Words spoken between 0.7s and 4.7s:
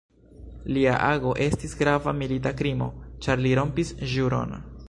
Lia ago estis grava milita krimo, ĉar li rompis ĵuron.